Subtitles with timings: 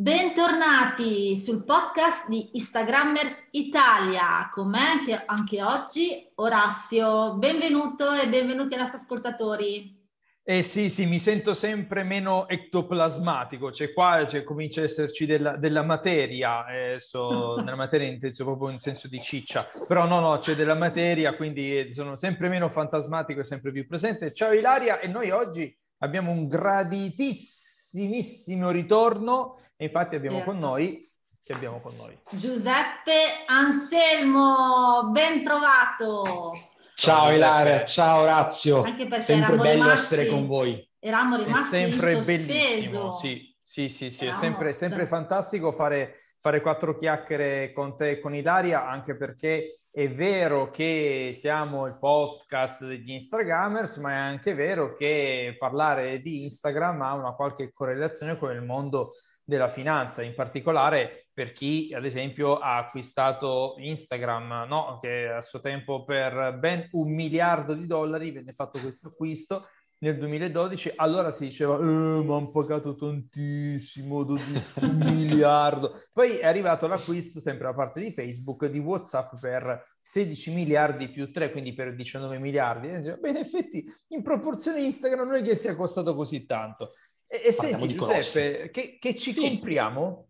[0.00, 7.36] Bentornati sul podcast di Instagrammers Italia, con me anche, anche oggi Orazio.
[7.36, 9.94] Benvenuto e benvenuti ai nostri ascoltatori.
[10.42, 15.56] Eh sì, sì, mi sento sempre meno ectoplasmatico, cioè qua cioè, comincia ad esserci della,
[15.56, 20.38] della materia, eh, so, nella materia intendo proprio in senso di ciccia, però no, no,
[20.38, 24.32] c'è della materia, quindi sono sempre meno fantasmatico e sempre più presente.
[24.32, 30.52] Ciao Ilaria, e noi oggi abbiamo un graditissimo prossimissimo ritorno e infatti abbiamo certo.
[30.52, 31.10] con noi
[31.42, 36.52] che abbiamo con noi Giuseppe Anselmo, ben trovato.
[36.94, 38.82] Ciao Ilaria, ciao Orazio.
[38.82, 40.88] Anche perché sempre bello rimasti, essere con voi.
[41.00, 46.60] Eravamo rimasti è sempre bellissimo, sì, sì, sì, sì è sempre, sempre fantastico fare, fare
[46.60, 52.86] quattro chiacchiere con te e con Ilaria, anche perché è vero che siamo il podcast
[52.86, 58.52] degli Instagrammers, ma è anche vero che parlare di Instagram ha una qualche correlazione con
[58.52, 65.00] il mondo della finanza, in particolare per chi, ad esempio, ha acquistato Instagram, no?
[65.00, 69.66] che a suo tempo per ben un miliardo di dollari venne fatto questo acquisto
[70.02, 74.40] nel 2012, allora si diceva, eh, ma hanno pagato tantissimo, un
[74.96, 76.00] miliardo.
[76.12, 81.30] Poi è arrivato l'acquisto, sempre da parte di Facebook, di WhatsApp per 16 miliardi più
[81.30, 82.88] 3, quindi per 19 miliardi.
[82.88, 86.92] Beh, in effetti, in proporzione Instagram non è che sia costato così tanto.
[87.26, 89.40] E, e senti, Giuseppe, che, che, ci sì.
[89.40, 90.28] compriamo?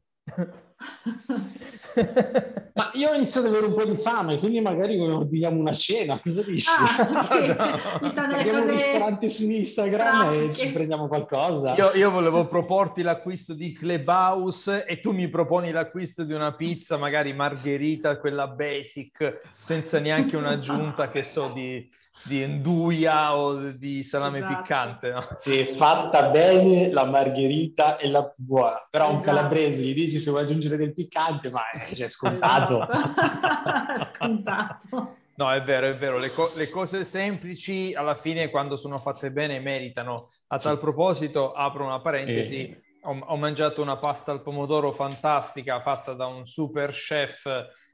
[2.72, 6.20] Ma io ho iniziato ad avere un po' di fame, quindi magari ordiniamo una cena,
[6.20, 6.68] cosa dici?
[6.68, 7.48] Ah, okay.
[7.48, 7.64] no.
[8.02, 8.70] Abbiamo cose...
[8.70, 10.54] un ristorante su Instagram no, e okay.
[10.54, 11.74] ci prendiamo qualcosa.
[11.74, 16.96] Io, io, volevo proporti l'acquisto di Clubhouse e tu mi proponi l'acquisto di una pizza,
[16.96, 24.38] magari margherita, quella basic, senza neanche un'aggiunta che so di di nduia o di salame
[24.38, 24.56] esatto.
[24.56, 25.10] piccante.
[25.10, 25.22] No?
[25.40, 29.18] Se fatta bene la margherita è la buona, però esatto.
[29.18, 32.86] un calabrese gli dici se vuoi aggiungere del piccante, ma è cioè, scontato.
[32.88, 34.04] Esatto.
[34.04, 35.16] scontato.
[35.34, 39.30] No, è vero, è vero, le, co- le, cose semplici alla fine quando sono fatte
[39.30, 40.32] bene meritano.
[40.48, 42.82] A tal proposito, apro una parentesi, eh.
[43.02, 47.46] ho, ho mangiato una pasta al pomodoro fantastica fatta da un super chef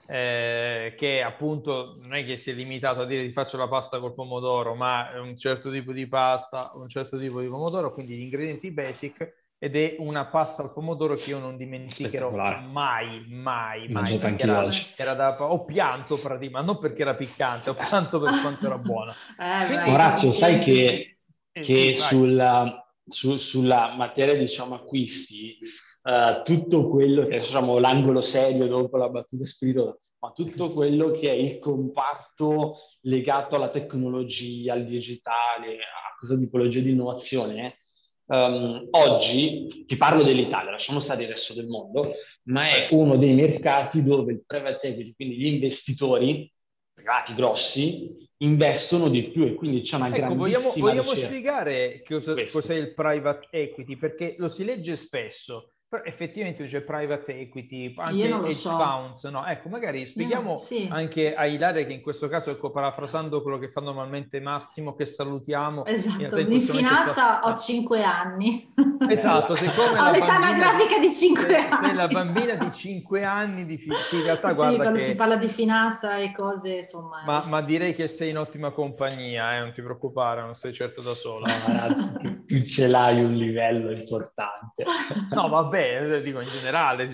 [0.09, 3.98] eh, che appunto non è che si è limitato a dire ti faccio la pasta
[3.98, 8.22] col pomodoro, ma un certo tipo di pasta, un certo tipo di pomodoro, quindi gli
[8.22, 14.21] ingredienti basic ed è una pasta al pomodoro che io non dimenticherò mai, mai, mai.
[14.21, 18.66] Era, era da, ho pianto praticamente, ma non perché era piccante, ho pianto per quanto
[18.66, 19.15] era buona.
[19.39, 21.19] Eh, Quindi, Orazio, sai che,
[21.53, 25.59] eh, che sì, sulla, su, sulla materia diciamo acquisti
[26.03, 31.31] uh, tutto quello che diciamo l'angolo serio dopo la battuta spiritosa, ma tutto quello che
[31.31, 37.78] è il comparto legato alla tecnologia, al digitale, a questa tipologia di innovazione,
[38.26, 42.14] um, oggi, ti parlo dell'Italia, lasciamo stare il resto del mondo,
[42.44, 46.50] ma è uno dei mercati dove il private equity, quindi gli investitori
[46.92, 52.34] privati grossi, investono di più e quindi c'è una ecco, grandissima vogliamo, vogliamo spiegare cosa,
[52.50, 58.24] cos'è il private equity perché lo si legge spesso però effettivamente c'è private equity, anche
[58.24, 58.70] hedge so.
[58.76, 59.47] funds, no?
[59.47, 60.88] Ecco, magari spieghiamo no, sì.
[60.91, 65.06] anche a Ilaria che in questo caso, ecco, parafrasando quello che fa normalmente Massimo, che
[65.06, 65.84] salutiamo.
[65.84, 68.64] Esatto, in finanza ho 5 anni.
[69.08, 71.86] Esatto, siccome ho l'età anagrafica di 5 anni.
[71.86, 75.04] Sei la bambina di 5 anni di finanza, sì, in realtà sì, guarda quando che...
[75.04, 77.22] si parla di finanza e cose, insomma...
[77.24, 79.60] Ma, ma direi che sei in ottima compagnia, eh?
[79.60, 81.47] non ti preoccupare, non sei certo da sola.
[81.47, 84.84] No, ragazzi, tu ce l'hai un livello importante.
[85.30, 87.09] No, vabbè vabbè, dico in generale.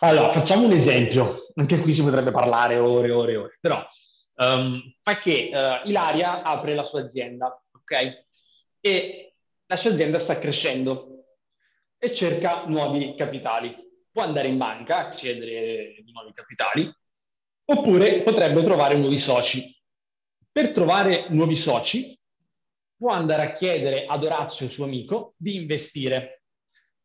[0.00, 1.46] Allora, facciamo un esempio.
[1.54, 3.58] Anche qui si potrebbe parlare ore e ore e ore.
[3.60, 3.82] Però,
[4.36, 8.24] um, fa che uh, Ilaria apre la sua azienda, ok?
[8.80, 9.34] E
[9.66, 11.24] la sua azienda sta crescendo
[11.98, 13.74] e cerca nuovi capitali.
[14.10, 16.92] Può andare in banca a chiedere di nuovi capitali,
[17.64, 19.74] oppure potrebbe trovare nuovi soci.
[20.52, 22.16] Per trovare nuovi soci,
[22.96, 26.43] può andare a chiedere ad Orazio, suo amico, di investire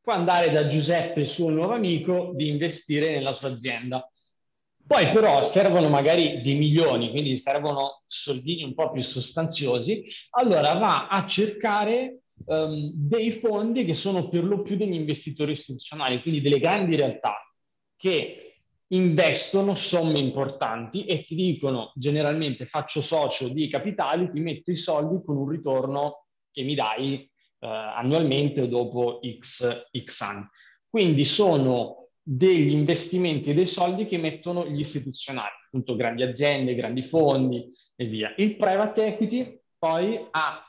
[0.09, 4.11] può andare da Giuseppe, suo nuovo amico, di investire nella sua azienda.
[4.87, 11.09] Poi però servono magari dei milioni, quindi servono soldini un po' più sostanziosi, allora va
[11.09, 16.59] a cercare um, dei fondi che sono per lo più degli investitori istituzionali, quindi delle
[16.59, 17.35] grandi realtà
[17.95, 24.75] che investono somme importanti e ti dicono generalmente faccio socio di capitali, ti metto i
[24.75, 27.28] soldi con un ritorno che mi dai
[27.59, 30.47] eh, annualmente o dopo X, X anni.
[30.89, 37.01] Quindi sono degli investimenti e dei soldi che mettono gli istituzionali, appunto grandi aziende, grandi
[37.01, 38.33] fondi e via.
[38.37, 40.63] Il private equity poi ha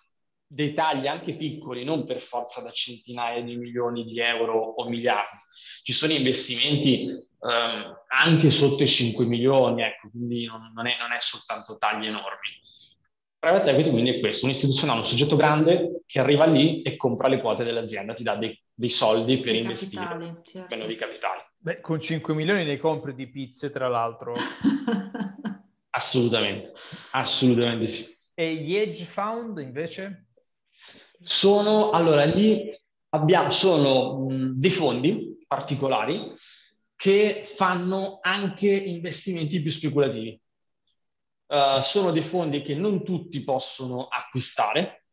[0.52, 5.38] dei tagli anche piccoli, non per forza da centinaia di milioni di euro o miliardi.
[5.82, 7.06] Ci sono investimenti
[7.38, 12.06] um, anche sotto i 5 milioni, ecco, quindi non, non, è, non, è, soltanto tagli
[12.06, 12.60] enormi.
[13.40, 17.26] Private equity quindi è questo, un istituzionale, un soggetto grande che arriva lì e compra
[17.26, 20.66] le quote dell'azienda, ti dà dei, dei soldi per I investire, capitali, certo.
[20.68, 21.40] per nuovi capitali.
[21.56, 24.34] Beh, con 5 milioni ne compri di pizze, tra l'altro.
[25.88, 26.72] assolutamente,
[27.12, 28.14] assolutamente sì.
[28.34, 30.26] E gli hedge fund invece?
[31.22, 32.70] Sono, allora, lì
[33.10, 36.30] abbiamo, sono mh, dei fondi particolari
[36.94, 40.38] che fanno anche investimenti più speculativi.
[41.50, 45.06] Uh, sono dei fondi che non tutti possono acquistare.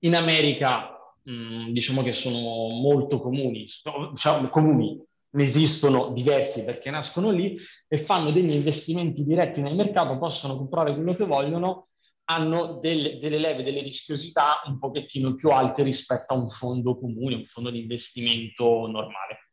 [0.00, 2.40] In America mh, diciamo che sono
[2.80, 3.64] molto comuni,
[4.10, 5.00] diciamo, comuni,
[5.30, 7.56] ne esistono diversi perché nascono lì
[7.86, 11.88] e fanno degli investimenti diretti nel mercato, possono comprare quello che vogliono
[12.30, 17.36] hanno delle, delle, leve, delle rischiosità un pochettino più alte rispetto a un fondo comune,
[17.36, 19.47] un fondo di investimento normale.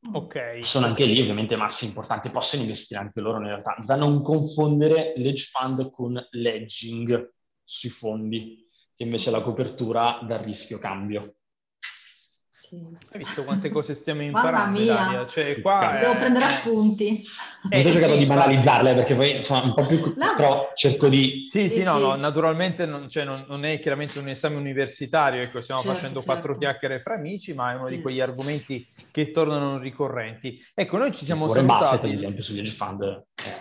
[0.00, 0.58] Ok.
[0.62, 5.12] Sono anche lì ovviamente masse importanti, possono investire anche loro in realtà, da non confondere
[5.16, 7.34] l'edge fund con l'edging
[7.64, 11.37] sui fondi, che invece è la copertura dal rischio cambio.
[12.70, 14.78] Hai visto quante cose stiamo imparando?
[14.78, 16.16] Mamma Cioè, qua Devo è...
[16.16, 17.24] prendere appunti.
[17.70, 20.14] Eh, ho cercato sì, di banalizzarle perché poi insomma un po' più...
[20.16, 20.34] No.
[20.36, 21.44] però cerco di...
[21.46, 22.00] Sì, sì, sì no, sì.
[22.00, 26.20] no, naturalmente non, cioè, non, non, è chiaramente un esame universitario, ecco, stiamo certo, facendo
[26.20, 26.32] certo.
[26.32, 30.62] quattro chiacchiere fra amici, ma è uno di quegli argomenti che tornano ricorrenti.
[30.74, 31.96] Ecco, noi ci siamo Warren salutati...
[31.96, 33.02] Buffett, ad esempio, sugli hedge fund.
[33.02, 33.57] Eh.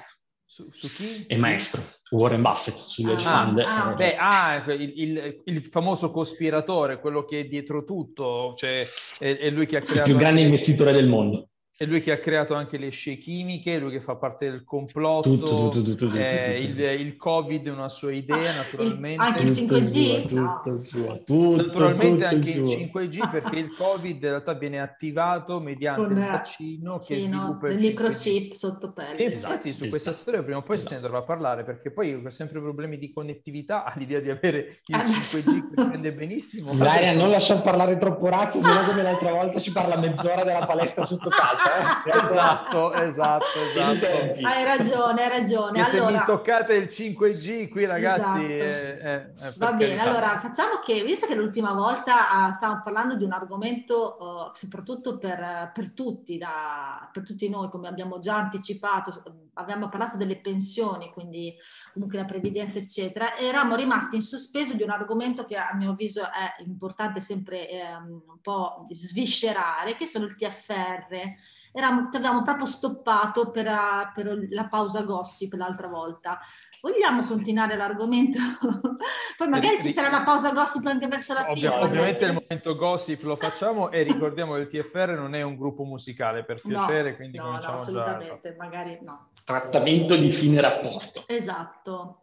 [0.49, 1.25] Su, su, chi?
[1.27, 3.59] È maestro, Warren Buffett, sugli ah, fund.
[3.59, 8.88] Ah, beh, ah, il, il, il, famoso cospiratore, quello che è dietro tutto, cioè
[9.19, 10.07] è, è lui che ha creato...
[10.07, 11.49] Il più grande investitore del mondo.
[11.79, 15.38] È lui che ha creato anche le scie chimiche, lui che fa parte del complotto,
[15.38, 19.24] tutto, tutto, tutto, eh, il, il, Covid è una sua idea, naturalmente.
[19.24, 20.33] Anche il 5G?
[20.33, 20.79] No.
[20.79, 26.18] Sua, naturalmente anche il 5G, perché il Covid in realtà viene attivato mediante Con, il
[26.18, 29.18] vaccino sì, che sviluppa no, il microchip sotto pelle.
[29.18, 30.89] E infatti su questa storia prima o poi esatto.
[30.89, 34.79] se ne dovrà parlare, perché poi io ho sempre problemi di connettività, all'idea di avere
[34.83, 36.74] il 5G che prende benissimo.
[36.74, 40.65] Ilaria, non lasciamo parlare troppo razzo, se no come l'altra volta ci parla mezz'ora della
[40.65, 41.65] palestra sotto casa.
[41.67, 42.11] Eh?
[42.25, 44.45] esatto, esatto, esatto.
[44.45, 45.81] Hai ragione, hai ragione.
[45.81, 46.07] allora...
[46.07, 48.21] Se mi toccate il 5G qui ragazzi...
[48.21, 48.47] Esatto.
[48.47, 53.15] È, è, è Va bene, allora facciamo che, visto che l'ultima volta uh, stavamo parlando
[53.15, 58.35] di un argomento uh, soprattutto per, per, tutti, da, per tutti noi, come abbiamo già
[58.35, 59.23] anticipato,
[59.53, 61.55] abbiamo parlato delle pensioni, quindi
[61.93, 66.21] comunque la previdenza, eccetera, eravamo rimasti in sospeso di un argomento che a mio avviso
[66.23, 67.67] è importante sempre
[67.99, 71.35] um, un po' sviscerare, che sono il TFR
[71.71, 73.68] eravamo, avevamo proprio stoppato per,
[74.13, 76.39] per la pausa gossip l'altra volta.
[76.81, 78.39] Vogliamo continuare l'argomento?
[79.38, 81.68] Poi magari ci sarà la pausa gossip anche verso la fine.
[81.68, 85.56] Ovvio, ovviamente il momento gossip lo facciamo e ricordiamo che il TFR non è un
[85.56, 88.55] gruppo musicale per piacere, no, quindi no, cominciamo no, assolutamente, già.
[88.58, 89.29] magari no.
[89.43, 91.24] Trattamento di fine rapporto.
[91.27, 92.22] Esatto.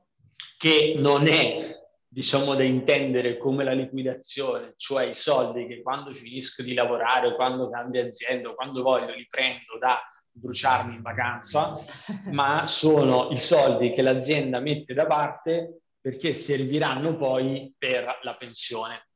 [0.56, 1.83] Che non è
[2.14, 7.34] diciamo da intendere come la liquidazione, cioè i soldi che quando finisco di lavorare o
[7.34, 11.76] quando cambio azienda o quando voglio li prendo da bruciarmi in vacanza,
[12.30, 19.08] ma sono i soldi che l'azienda mette da parte perché serviranno poi per la pensione.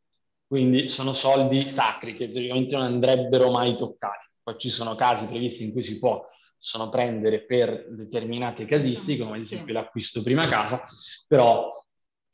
[0.44, 4.26] Quindi sono soldi sacri che teoricamente non andrebbero mai toccati.
[4.42, 6.26] Poi ci sono casi previsti in cui si può
[6.58, 10.82] possono prendere per determinate casistiche, come ad esempio l'acquisto prima casa,
[11.28, 11.77] però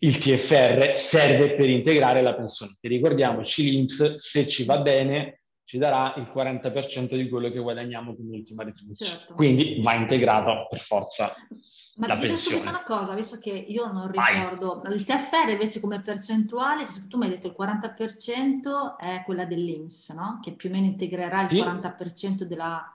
[0.05, 2.77] il TFR serve per integrare la pensione.
[2.79, 8.15] Ti ricordiamoci, l'Inps, se ci va bene, ci darà il 40% di quello che guadagniamo
[8.15, 9.13] come ultima retribuzione.
[9.13, 9.35] Certo.
[9.35, 11.35] Quindi va integrato per forza
[11.97, 12.65] Ma la pensione.
[12.65, 14.95] Ma una cosa, visto che io non ricordo, Vai.
[14.95, 20.39] il TFR invece come percentuale, tu mi hai detto il 40% è quella dell'Inps, no?
[20.43, 21.61] Che più o meno integrerà il sì.
[21.61, 22.95] 40% della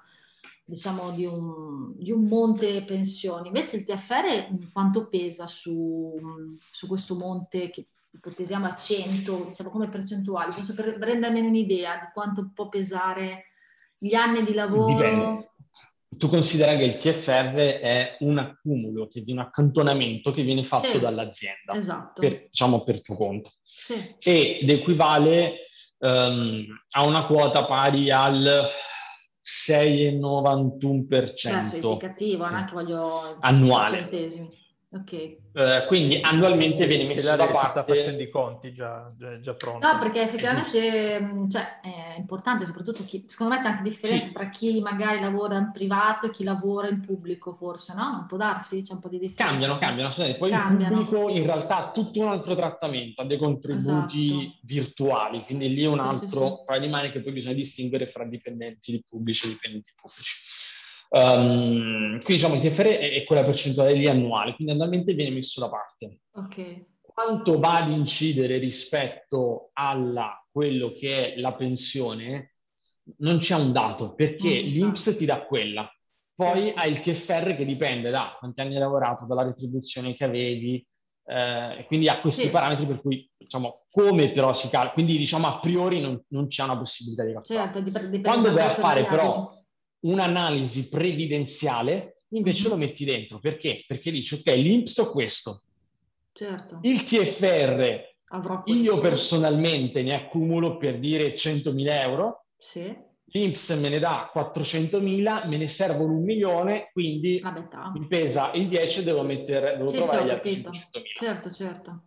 [0.69, 3.47] diciamo, di un, di un, monte pensioni.
[3.47, 6.15] Invece il TFR quanto pesa su,
[6.71, 12.09] su questo monte che ipotizziamo a 100, diciamo come percentuale, giusto per rendermi un'idea di
[12.13, 13.45] quanto può pesare
[13.97, 14.93] gli anni di lavoro?
[14.93, 15.51] Dipende.
[16.17, 20.91] Tu considera che il TFR è un accumulo, che di un accantonamento che viene fatto
[20.91, 22.19] sì, dall'azienda, esatto.
[22.19, 24.15] per, diciamo per tuo conto, sì.
[24.19, 25.67] ed equivale
[25.99, 28.69] um, a una quota pari al
[29.43, 31.07] 6,91%.
[31.07, 32.53] Beh, significativo, sì.
[32.53, 33.37] anche voglio...
[33.39, 33.97] Annuale.
[33.97, 34.49] Centesimi.
[34.91, 35.37] Ok.
[35.53, 37.57] Uh, quindi annualmente viene messo da parte...
[37.59, 39.85] si sta facendo i conti già, già, già pronto.
[39.85, 44.31] No, perché effettivamente mm, cioè, è importante, soprattutto chi, secondo me c'è anche differenza sì.
[44.31, 48.09] tra chi magari lavora in privato e chi lavora in pubblico, forse, no?
[48.09, 49.51] Non può darsi, c'è un po' di differenza.
[49.51, 50.99] Cambiano, cambiano, poi cambiano.
[51.01, 54.57] il pubblico in realtà ha tutto un altro trattamento, ha dei contributi esatto.
[54.63, 58.07] virtuali, quindi lì è un altro sì, sì, paio di mani che poi bisogna distinguere
[58.07, 60.35] fra dipendenti pubblici e dipendenti pubblici.
[61.11, 65.59] Um, quindi diciamo il TFR è, è, quella percentuale lì annuale, quindi annualmente viene messo
[65.59, 66.19] da parte.
[66.33, 66.85] Ok.
[67.01, 72.53] Quanto va ad incidere rispetto a quello che è la pensione,
[73.17, 75.91] non c'è un dato, perché l'INPS ti dà quella.
[76.35, 80.85] Poi hai il TFR che dipende da quanti anni hai lavorato, dalla retribuzione che avevi,
[81.25, 82.49] eh, quindi ha questi sì.
[82.49, 86.63] parametri per cui, diciamo, come però si calcola, quindi diciamo a priori non, non c'è
[86.63, 87.73] una possibilità di calcolare.
[87.73, 89.58] Certo, dipende Quando vai a fare però
[90.01, 92.71] un'analisi previdenziale, invece mm-hmm.
[92.71, 93.39] lo metti dentro.
[93.39, 93.83] Perché?
[93.87, 95.63] Perché dici, ok, l'INPS ho questo.
[96.31, 96.79] Certo.
[96.83, 98.07] Il TFR,
[98.65, 102.45] io personalmente ne accumulo per dire 100.000 euro.
[102.57, 103.07] Sì.
[103.31, 107.39] L'INPS me ne dà 400.000, me ne servono un milione, quindi
[107.93, 111.01] mi pesa il 10 devo mettere, devo sì, trovare sì, gli altri 500.000.
[111.15, 112.03] Certo, certo.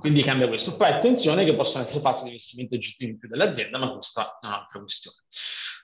[0.00, 0.76] Quindi cambia questo.
[0.76, 4.80] Poi attenzione che possono essere fatti investimenti oggettivi in più dell'azienda, ma questa è un'altra
[4.80, 5.18] questione.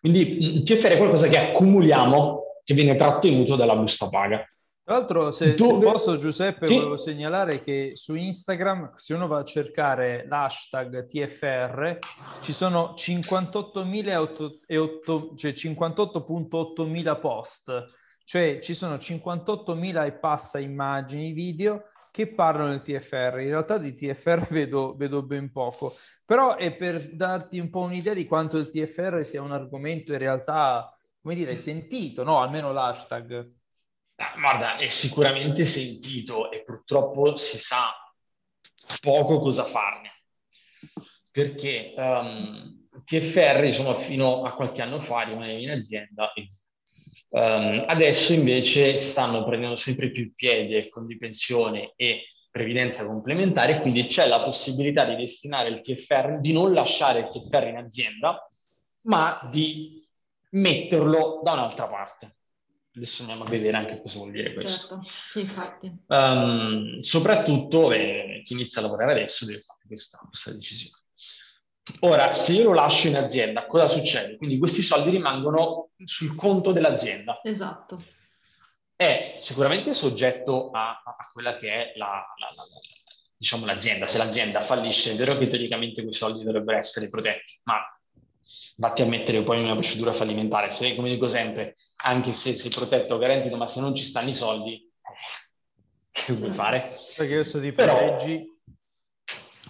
[0.01, 4.45] Quindi TFR è qualcosa che accumuliamo, che viene trattenuto dalla busta paga.
[4.89, 5.75] Tra l'altro, se, Dove...
[5.75, 6.75] se posso, Giuseppe, sì.
[6.75, 11.99] volevo segnalare che su Instagram, se uno va a cercare l'hashtag TFR,
[12.41, 17.85] ci sono 58.800, cioè 58.800 post,
[18.25, 23.39] cioè ci sono 58.000 e passa immagini, video che parlano del TFR.
[23.39, 28.13] In realtà di TFR vedo, vedo ben poco, però è per darti un po' un'idea
[28.13, 32.41] di quanto il TFR sia un argomento in realtà, come dire, sentito, no?
[32.41, 33.53] Almeno l'hashtag.
[34.17, 37.95] Ah, guarda, è sicuramente sentito e purtroppo si sa
[39.01, 40.11] poco cosa farne.
[41.31, 46.49] Perché um, TFR, insomma, fino a qualche anno fa rimanevi in azienda e
[47.31, 54.27] Um, adesso invece stanno prendendo sempre più piede fondi pensione e previdenza complementare, quindi c'è
[54.27, 58.49] la possibilità di destinare il TFR, di non lasciare il TFR in azienda,
[59.03, 60.07] ma di
[60.51, 62.37] metterlo da un'altra parte.
[62.95, 64.89] Adesso andiamo a vedere anche cosa vuol dire questo.
[64.89, 65.93] Certo, sì, infatti.
[66.07, 70.97] Um, soprattutto eh, chi inizia a lavorare adesso deve fare questa, questa decisione.
[72.01, 74.37] Ora, se io lo lascio in azienda, cosa succede?
[74.37, 77.41] Quindi questi soldi rimangono sul conto dell'azienda.
[77.43, 78.03] Esatto.
[78.95, 82.65] È sicuramente soggetto a, a quella che è la, la, la,
[83.37, 84.07] diciamo, l'azienda.
[84.07, 87.79] Se l'azienda fallisce, è vero che teoricamente quei soldi dovrebbero essere protetti, ma
[88.77, 90.71] vatti a mettere poi in una procedura fallimentare.
[90.71, 94.31] Se, come dico sempre, anche se sei protetto o garantito, ma se non ci stanno
[94.31, 96.99] i soldi, eh, che vuoi fare?
[97.17, 98.58] Perché adesso ti proteggi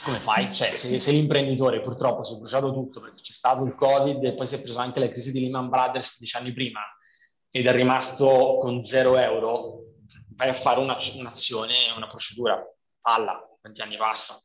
[0.02, 0.52] come fai?
[0.55, 4.35] Cioè, se, se, l'imprenditore purtroppo si è bruciato tutto perché c'è stato il Covid e
[4.35, 6.81] poi si è preso anche la crisi di Lehman Brothers dieci anni prima
[7.50, 9.85] ed è rimasto con zero euro,
[10.37, 12.62] vai a fare una, un'azione, una procedura,
[13.02, 14.43] alla, quanti anni passano?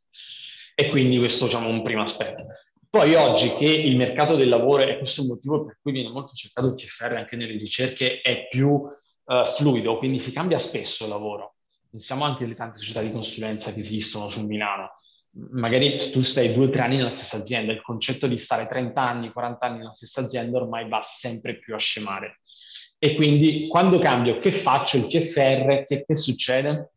[0.76, 2.46] E quindi questo diciamo, è un primo aspetto.
[2.90, 6.10] Poi oggi che il mercato del lavoro, e questo è un motivo per cui viene
[6.10, 11.04] molto cercato il TFR anche nelle ricerche, è più uh, fluido, quindi si cambia spesso
[11.04, 11.56] il lavoro.
[11.90, 15.00] Pensiamo anche alle tante società di consulenza che esistono su Milano
[15.52, 19.02] magari tu stai due o tre anni nella stessa azienda, il concetto di stare 30
[19.02, 22.42] anni, 40 anni nella stessa azienda ormai va sempre più a scemare.
[23.04, 25.84] E quindi quando cambio, che faccio il TFR?
[25.84, 26.92] Che, che succede?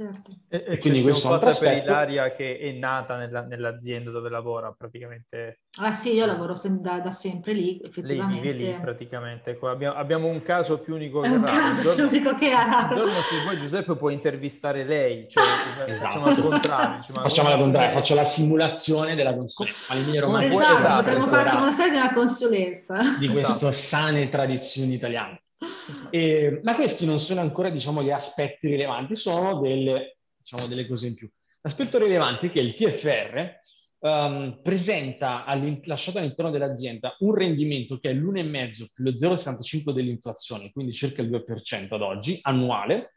[0.00, 0.30] Certo.
[0.48, 4.30] E, e quindi questo è un fatta per Ilaria che è nata nella, nell'azienda dove
[4.30, 5.60] lavora praticamente.
[5.78, 8.42] Ah sì, io lavoro sem- da, da, sempre lì, effettivamente.
[8.42, 9.58] Lei vive lì praticamente.
[9.60, 11.40] Abbiamo, abbiamo, un caso più unico che raro.
[11.40, 12.94] un caso giorno, più unico che raro.
[12.94, 15.92] Un giorno se vuoi Giuseppe può intervistare lei, cioè, esatto.
[16.00, 16.96] facciamo al contrario.
[16.96, 19.92] Diciamo, facciamo al contrario, faccio la simulazione della consulenza.
[19.92, 22.96] Esatto, esatto, potremmo fare la simulazione di una consulenza.
[23.18, 23.72] Di queste esatto.
[23.72, 25.42] sane tradizioni italiane.
[26.10, 31.06] E, ma questi non sono ancora, diciamo, gli aspetti rilevanti, sono delle, diciamo, delle cose
[31.06, 31.30] in più.
[31.62, 33.58] L'aspetto rilevante è che il TFR
[33.98, 35.44] um, ehm, presenta
[35.84, 41.30] lasciato all'interno dell'azienda un rendimento che è l'1,5 più lo 0,75 dell'inflazione, quindi circa il
[41.30, 43.14] 2% ad oggi, annuale,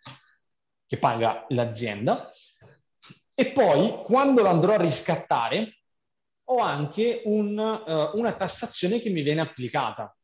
[0.86, 2.32] che paga l'azienda.
[3.34, 5.80] E poi, quando lo andrò a riscattare,
[6.46, 10.16] ho anche un, uh, una tassazione che mi viene applicata.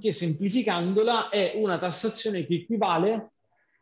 [0.00, 3.32] Che semplificandola è una tassazione che equivale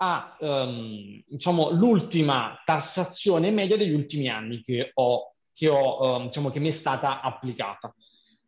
[0.02, 6.50] a um, diciamo, l'ultima tassazione media degli ultimi anni che, ho, che, ho, um, diciamo,
[6.50, 7.95] che mi è stata applicata.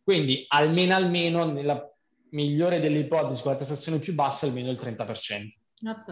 [0.02, 1.88] Quindi almeno almeno nella
[2.30, 5.52] migliore delle ipotesi, con la tassazione più bassa, almeno il 30%.
[5.84, 6.04] Ah,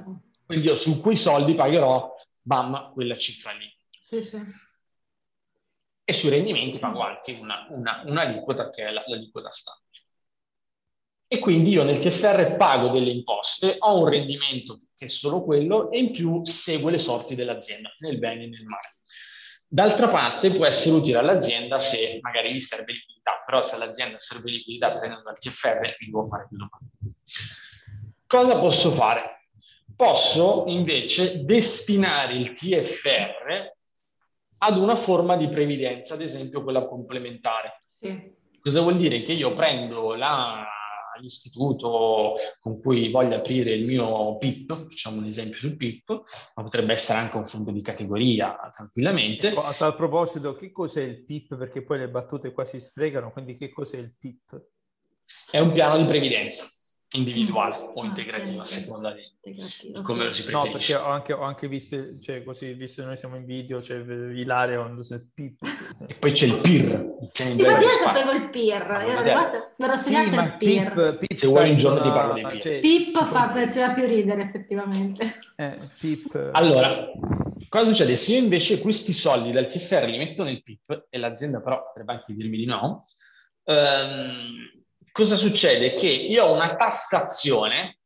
[0.45, 3.67] Quindi io su quei soldi pagherò, bam, quella cifra lì.
[4.03, 4.43] Sì, sì.
[6.05, 9.90] E sui rendimenti pago anche una, una, un'aliquota che è la, l'aliquota standard.
[11.33, 15.89] E quindi io nel TFR pago delle imposte, ho un rendimento che è solo quello
[15.93, 18.97] e in più seguo le sorti dell'azienda, nel bene e nel male.
[19.65, 24.51] D'altra parte può essere utile all'azienda se magari gli serve liquidità, però se all'azienda serve
[24.51, 27.21] liquidità prendendo dal TFR, mi devo fare più domande.
[28.27, 29.47] Cosa posso fare?
[29.95, 33.73] Posso invece destinare il TFR
[34.59, 37.85] ad una forma di previdenza, ad esempio quella complementare.
[38.01, 38.35] Sì.
[38.61, 39.23] Cosa vuol dire?
[39.23, 40.67] Che io prendo la
[41.21, 46.23] l'istituto con cui voglio aprire il mio PIP, facciamo un esempio sul PIP,
[46.55, 49.49] ma potrebbe essere anche un fondo di categoria tranquillamente.
[49.49, 51.57] Ecco, a tal proposito, che cos'è il PIP?
[51.57, 54.63] Perché poi le battute qua si sprecano, quindi che cos'è il PIP?
[55.51, 56.67] È un piano di previdenza
[57.13, 57.83] individuale mm.
[57.95, 60.53] o ah, integrativo a seconda di, di come lo si preferisce.
[60.53, 63.81] No, perché ho anche, ho anche visto, cioè così, visto che noi siamo in video,
[63.81, 65.63] c'è Ilaria quando c'è il PIP.
[66.07, 67.19] E poi c'è il PIR.
[67.33, 70.93] Infatti io sapevo il PIR, ah, ero rimasta, mi ero segnato sì, il PIR.
[70.93, 72.63] Pip, Pip Se vuoi un giorno ti parlo di PIR.
[72.63, 75.33] Cioè, PIP fa, faceva più ridere effettivamente.
[75.57, 76.51] Eh, PIP.
[76.53, 77.11] Allora,
[77.69, 78.15] cosa succede?
[78.15, 82.13] Se io invece questi soldi dal TFR li metto nel PIP, e l'azienda però potrebbe
[82.13, 83.03] anche dirmi di no,
[83.65, 84.80] ehm,
[85.13, 85.95] cosa succede?
[85.95, 87.99] Che io ho una tassazione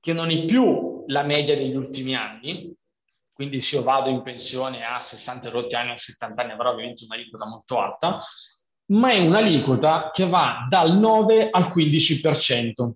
[0.00, 2.74] che non è più la media degli ultimi anni,
[3.32, 6.70] quindi se io vado in pensione a 60 rotti anni o a 70 anni avrò
[6.70, 8.20] ovviamente un'aliquota molto alta,
[8.86, 12.90] ma è un'aliquota che va dal 9 al 15%.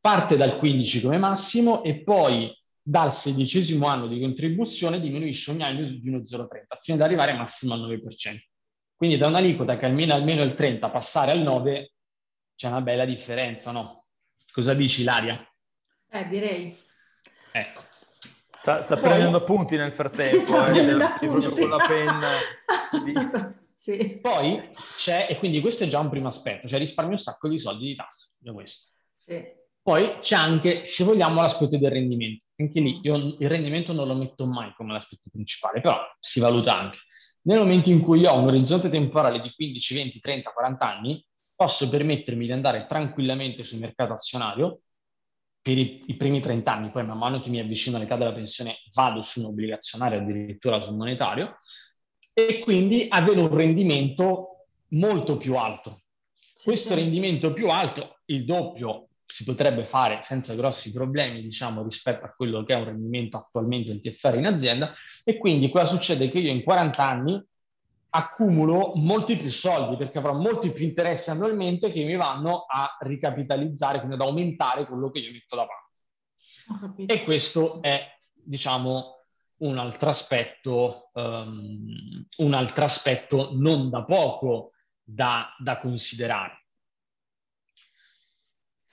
[0.00, 5.82] Parte dal 15 come massimo e poi dal sedicesimo anno di contribuzione diminuisce ogni anno
[5.82, 8.38] di 1,030 fino ad arrivare massimo al 9%.
[8.96, 11.92] Quindi da un'aliquota che almeno, almeno il 30 passare al 9
[12.58, 14.06] c'è una bella differenza, no?
[14.50, 15.40] Cosa dici, Laria?
[16.10, 16.76] Eh, direi.
[17.52, 17.82] Ecco.
[18.58, 19.04] Sta, sta Poi...
[19.04, 22.28] prendendo appunti nel frattempo, sta eh, proprio con la penna.
[23.04, 23.14] Di...
[23.72, 24.18] sì.
[24.20, 27.60] Poi c'è, e quindi questo è già un primo aspetto, cioè risparmio un sacco di
[27.60, 28.90] soldi di tasse, già questo.
[29.24, 29.46] Sì.
[29.80, 32.42] Poi c'è anche, se vogliamo, l'aspetto del rendimento.
[32.56, 36.76] Anche lì io il rendimento non lo metto mai come l'aspetto principale, però si valuta
[36.76, 36.98] anche.
[37.42, 41.24] Nel momento in cui io ho un orizzonte temporale di 15, 20, 30, 40 anni,
[41.58, 44.82] posso permettermi di andare tranquillamente sul mercato azionario
[45.60, 48.76] per i, i, primi 30 anni, poi man mano che mi avvicino all'età della pensione
[48.94, 51.58] vado su un obbligazionario, addirittura sul monetario,
[52.32, 56.02] e quindi avere un rendimento molto più alto.
[56.62, 62.32] Questo rendimento più alto, il doppio, si potrebbe fare senza grossi problemi, diciamo, rispetto a
[62.32, 64.92] quello che è un rendimento attualmente in TFR in azienda,
[65.24, 66.30] e quindi cosa succede?
[66.30, 67.47] Che io in 40 anni
[68.10, 73.98] accumulo molti più soldi perché avrò molti più interessi annualmente che mi vanno a ricapitalizzare,
[73.98, 77.12] quindi ad aumentare quello che io metto da parte.
[77.12, 79.16] E questo è, diciamo,
[79.58, 86.66] un altro aspetto, um, un altro aspetto non da poco da, da considerare.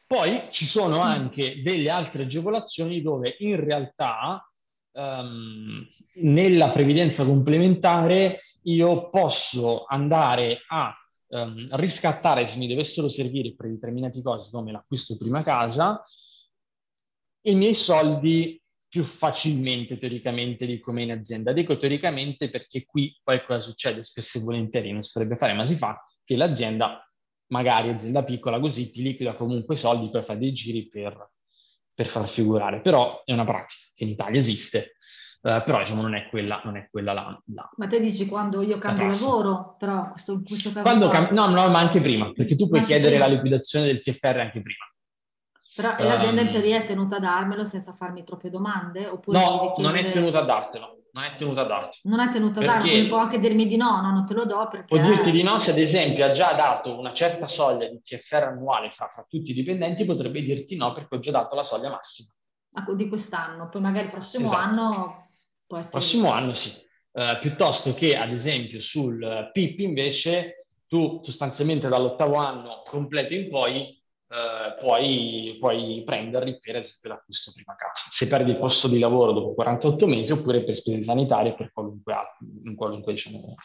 [0.07, 4.47] Poi ci sono anche delle altre agevolazioni dove in realtà
[4.91, 10.95] um, nella previdenza complementare io posso andare a
[11.27, 16.03] um, riscattare se mi dovessero servire per determinati cose come l'acquisto prima casa
[17.47, 21.51] i miei soldi più facilmente teoricamente di come in azienda.
[21.51, 24.03] Dico teoricamente perché qui poi cosa succede?
[24.03, 27.07] Spesso e volentieri non si dovrebbe fare, ma si fa che l'azienda,
[27.47, 31.29] magari azienda piccola così, ti liquida comunque soldi, poi fa dei giri per,
[31.93, 32.81] per far figurare.
[32.81, 34.95] Però è una pratica che in Italia esiste
[35.45, 38.63] Uh, però diciamo non è quella, non è quella la, la, Ma te dici quando
[38.63, 40.81] io cambio lavoro, però questo, in questo caso...
[40.81, 43.27] Quando cam- no, no, ma anche prima, perché tu puoi chiedere prima.
[43.27, 44.91] la liquidazione del TFR anche prima.
[45.75, 49.05] Però um, l'azienda in teoria è tenuta a darmelo senza farmi troppe domande?
[49.05, 50.01] Oppure no, chiedere...
[50.01, 50.97] non è tenuta a dartelo.
[51.11, 51.99] Non è tenuta a darti.
[52.01, 54.67] Non è tenuta a quindi può anche dirmi di no, no, non te lo do
[54.67, 54.87] perché...
[54.87, 58.45] Può dirti di no se ad esempio ha già dato una certa soglia di TFR
[58.45, 61.91] annuale fra, fra tutti i dipendenti, potrebbe dirti no perché ho già dato la soglia
[61.91, 62.29] massima.
[62.95, 64.59] Di quest'anno, poi magari il prossimo esatto.
[64.59, 65.24] anno
[65.67, 65.99] Può essere...
[65.99, 66.71] Prossimo anno sì,
[67.13, 74.01] uh, piuttosto che ad esempio sul PIP invece tu sostanzialmente dall'ottavo anno completo in poi
[74.27, 78.07] uh, puoi, puoi prenderli per esempio l'acquisto prima casa.
[78.09, 82.13] Se perdi il posto di lavoro dopo 48 mesi oppure per spese sanitarie per qualunque
[82.13, 83.55] altro, in qualunque diciamo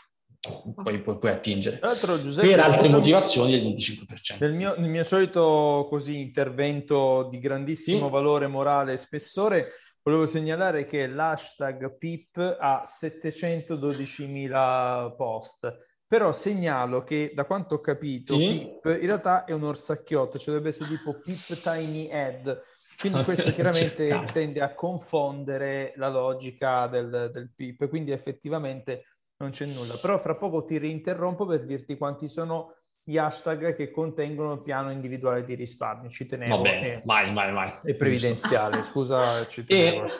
[0.82, 1.78] poi puoi, puoi attingere.
[1.78, 4.38] Tra l'altro, Giuseppe, per altre motivazioni del 25%.
[4.38, 8.10] Nel mio, nel mio solito così, intervento di grandissimo sì.
[8.10, 9.68] valore morale e spessore,
[10.10, 15.86] Volevo segnalare che l'hashtag PIP ha 712.000 post.
[16.04, 18.76] però segnalo che da quanto ho capito sì.
[18.82, 22.60] Pip in realtà è un orsacchiotto, cioè dovrebbe essere tipo Pip Tiny Head,
[22.98, 29.04] quindi questo chiaramente tende a confondere la logica del, del Pip, quindi effettivamente
[29.36, 29.98] non c'è nulla.
[29.98, 32.79] Però fra poco ti rinterrompo per dirti quanti sono
[33.10, 36.08] gli hashtag che contengono il piano individuale di risparmio.
[36.08, 36.56] Ci tenevo.
[36.56, 37.72] Va bene, eh, mai, mai, mai.
[37.82, 40.04] E previdenziale, scusa, ci tenevo.
[40.04, 40.10] E...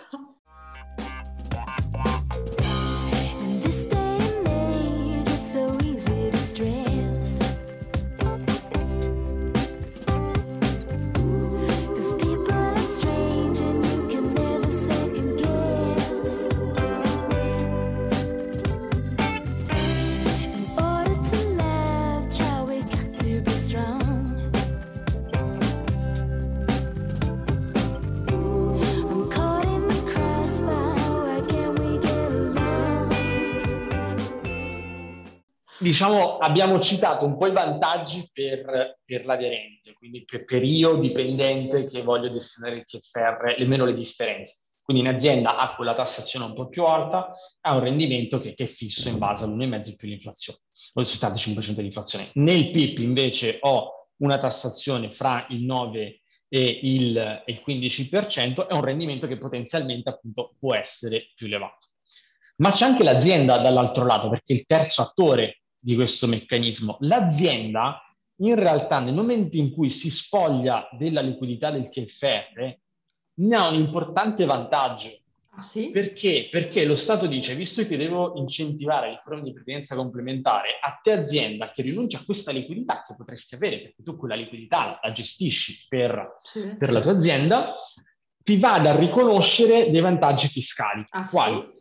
[35.90, 41.84] diciamo, abbiamo citato un po' i vantaggi per, per l'aderente, quindi per, per, io dipendente
[41.84, 44.60] che voglio destinare il TFR, nemmeno le differenze.
[44.80, 48.64] Quindi in azienda ha quella tassazione un po' più alta, ha un rendimento che, che
[48.64, 50.58] è fisso in base all'1,5 più l'inflazione,
[50.94, 52.30] o il 75% dell'inflazione.
[52.34, 58.74] Nel PIP invece ho una tassazione fra il 9 e il, e il 15%, è
[58.74, 61.88] un rendimento che potenzialmente appunto può essere più elevato.
[62.56, 66.98] Ma c'è anche l'azienda dall'altro lato, perché il terzo attore di questo meccanismo.
[67.00, 68.00] L'azienda,
[68.36, 72.78] in realtà, nel momento in cui si spoglia della liquidità del TFR,
[73.34, 75.08] ne ha un importante vantaggio.
[75.52, 75.90] Ah, sì?
[75.90, 76.48] Perché?
[76.50, 81.12] Perché lo Stato dice, visto che devo incentivare le forme di previdenza complementare, a te
[81.12, 85.86] azienda che rinuncia a questa liquidità che potresti avere, perché tu quella liquidità la gestisci
[85.88, 86.76] per, sì.
[86.78, 87.74] per la tua azienda,
[88.42, 91.04] ti vada a riconoscere dei vantaggi fiscali.
[91.10, 91.58] Ah, quali?
[91.58, 91.78] Sì?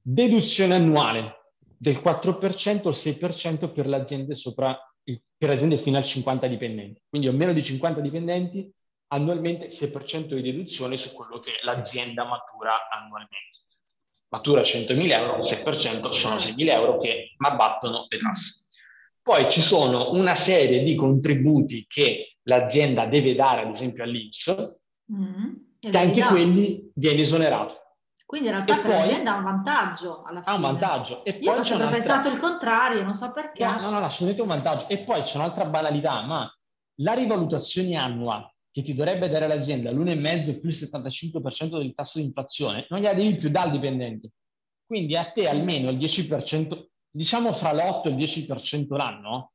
[0.00, 1.41] Deduzione annuale,
[1.82, 4.78] del 4% al 6% per le aziende sopra,
[5.36, 7.02] per aziende fino a 50 dipendenti.
[7.08, 8.72] Quindi ho meno di 50 dipendenti,
[9.08, 13.58] annualmente 6% di deduzione su quello che l'azienda matura annualmente.
[14.28, 18.60] Matura 100.000 euro, 6% sono 6.000 euro che mi abbattono le tasse.
[19.20, 24.78] Poi ci sono una serie di contributi che l'azienda deve dare, ad esempio all'Inps,
[25.12, 27.81] mm, che anche quelli viene esonerato.
[28.32, 30.44] Quindi in realtà e per poi, l'azienda ha un vantaggio alla fine.
[30.46, 31.22] Ha un vantaggio.
[31.22, 33.62] E Io ho pensato il contrario, non so perché.
[33.62, 34.88] No, no, no, assolutamente un vantaggio.
[34.88, 36.50] E poi c'è un'altra banalità, ma
[37.00, 42.24] la rivalutazione annua che ti dovrebbe dare l'azienda l'1,5 più il 75% del tasso di
[42.24, 44.30] inflazione, non gliela devi più dare al dipendente.
[44.86, 49.52] Quindi a te almeno il 10%, diciamo fra l'8 e il 10% l'anno,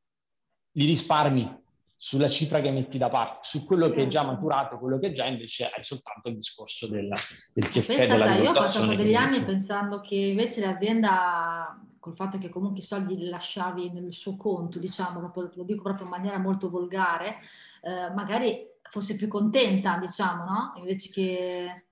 [0.74, 1.64] li risparmi
[2.00, 5.26] sulla cifra che metti da parte, su quello che è già maturato, quello che già
[5.26, 7.12] invece hai soltanto il discorso del,
[7.52, 7.96] del TFE.
[7.96, 12.84] Pensa io ho passato degli anni pensando che invece l'azienda, col fatto che comunque i
[12.84, 17.38] soldi li lasciavi nel suo conto, diciamo, proprio, lo dico proprio in maniera molto volgare,
[17.82, 20.74] eh, magari fosse più contenta, diciamo, no?
[20.78, 21.86] Invece che...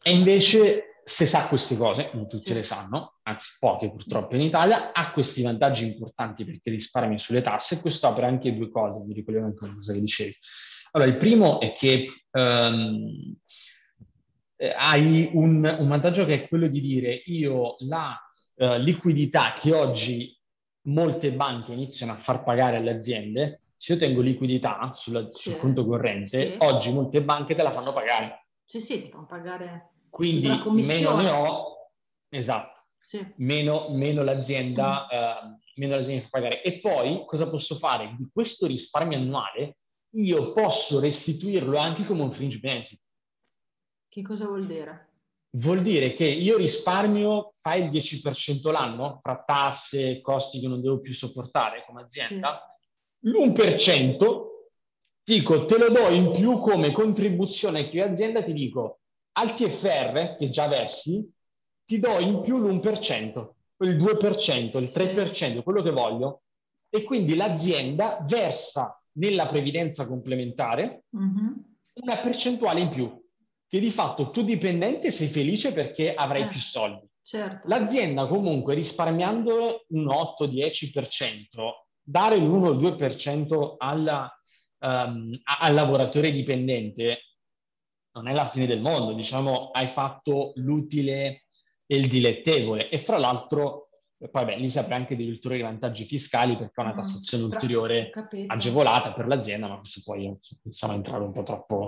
[0.00, 2.54] E invece se sa queste cose, non tutti sì.
[2.54, 7.76] le sanno, anzi poche purtroppo in Italia, ha questi vantaggi importanti perché risparmia sulle tasse
[7.76, 10.36] e questo apre anche due cose, mi ricollego anche una cosa che dicevi.
[10.92, 13.34] Allora, il primo è che um,
[14.76, 18.14] hai un, un, vantaggio che è quello di dire io la
[18.56, 20.38] uh, liquidità che oggi
[20.88, 25.50] molte banche iniziano a far pagare alle aziende, se io tengo liquidità sulla, sì.
[25.50, 26.54] sul conto corrente, sì.
[26.58, 28.48] oggi molte banche te la fanno pagare.
[28.66, 31.90] Sì, sì, ti fanno pagare quindi meno ne ho,
[32.28, 33.26] esatto, sì.
[33.36, 35.16] meno, meno, l'azienda, mm.
[35.16, 36.62] eh, meno l'azienda fa pagare.
[36.62, 38.14] E poi cosa posso fare?
[38.16, 39.78] Di questo risparmio annuale
[40.12, 43.00] io posso restituirlo anche come un fringe benefit.
[44.08, 45.06] Che cosa vuol dire?
[45.50, 50.80] Vuol dire che io risparmio, fai il 10% l'anno, fra tasse e costi che non
[50.80, 52.78] devo più sopportare come azienda,
[53.18, 53.28] sì.
[53.30, 54.46] l'1%
[55.28, 58.97] dico te lo do in più come contribuzione che io azienda ti dico
[59.38, 61.30] al TFR che già versi,
[61.84, 63.48] ti do in più l'1%,
[63.84, 66.42] il 2%, il 3%, quello che voglio,
[66.90, 71.64] e quindi l'azienda versa nella previdenza complementare uh-huh.
[71.94, 73.24] una percentuale in più,
[73.68, 76.52] che di fatto tu dipendente sei felice perché avrai certo.
[76.52, 77.06] più soldi.
[77.22, 77.68] Certo.
[77.68, 81.44] L'azienda comunque risparmiando un 8-10%,
[82.02, 84.32] dare l'1-2% alla,
[84.78, 87.27] um, al lavoratore dipendente
[88.18, 91.44] non è la fine del mondo, diciamo, hai fatto l'utile
[91.86, 92.88] e il dilettevole.
[92.88, 93.88] E fra l'altro,
[94.30, 97.44] poi beh, lì si apre anche degli ulteriori vantaggi fiscali perché è una mm, tassazione
[97.44, 98.10] mm, ulteriore
[98.46, 101.86] agevolata per l'azienda, ma questo poi possiamo entrare un po' troppo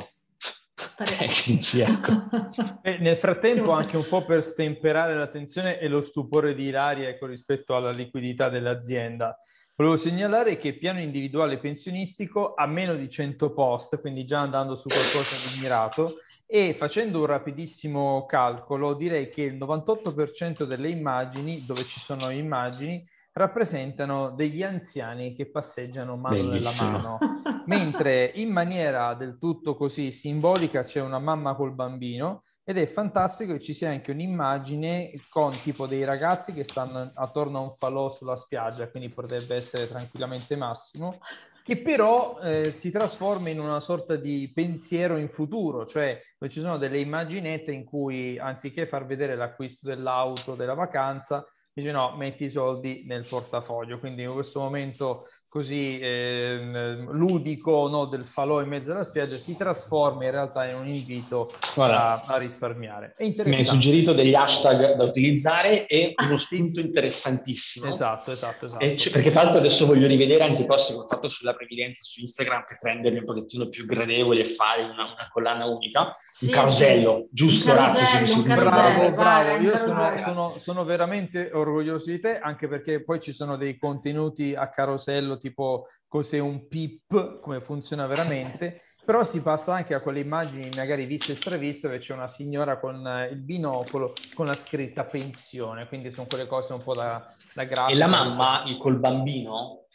[1.05, 1.81] tecnici.
[1.81, 2.13] Ecco.
[2.83, 7.27] e nel frattempo, anche un po' per stemperare l'attenzione e lo stupore di Ilaria ecco,
[7.27, 9.37] rispetto alla liquidità dell'azienda,
[9.81, 14.89] volevo segnalare che piano individuale pensionistico ha meno di 100 post, quindi già andando su
[14.91, 21.85] qualcosa di mirato, e facendo un rapidissimo calcolo direi che il 98% delle immagini, dove
[21.85, 26.91] ci sono immagini, rappresentano degli anziani che passeggiano mano Bellissimo.
[26.91, 27.19] nella mano,
[27.65, 33.55] mentre in maniera del tutto così simbolica c'è una mamma col bambino ed è fantastico
[33.55, 38.09] che ci sia anche un'immagine con tipo dei ragazzi che stanno attorno a un falò
[38.09, 41.19] sulla spiaggia, quindi potrebbe essere tranquillamente Massimo,
[41.65, 46.79] che però eh, si trasforma in una sorta di pensiero in futuro, cioè ci sono
[46.79, 52.49] delle immaginette in cui anziché far vedere l'acquisto dell'auto, della vacanza, dice no, metti i
[52.49, 53.99] soldi nel portafoglio.
[53.99, 59.57] Quindi in questo momento così eh, ludico no, del falò in mezzo alla spiaggia si
[59.57, 63.15] trasforma in realtà in un invito a, a, risparmiare.
[63.17, 67.87] È Mi hai suggerito degli hashtag da utilizzare e uno spunto interessantissimo.
[67.87, 68.95] Esatto, esatto, esatto.
[68.95, 72.01] C- perché tra l'altro adesso voglio rivedere anche i post che ho fatto sulla previdenza
[72.05, 76.17] su Instagram per renderli un pochettino più gradevoli e fare una, una collana unica.
[76.33, 77.29] Sì, un carosello, sì.
[77.33, 77.73] giusto?
[77.73, 79.57] Un bravo, bravo.
[79.57, 84.55] Io sono, sono, sono veramente orgoglioso di te anche perché poi ci sono dei contenuti
[84.55, 90.21] a carosello tipo cos'è un PIP, come funziona veramente, però si passa anche a quelle
[90.21, 94.55] immagini magari viste e straviste dove c'è una signora con eh, il binocolo con la
[94.55, 97.93] scritta pensione, quindi sono quelle cose un po' da, da grafica.
[97.93, 99.87] E la mamma il, col bambino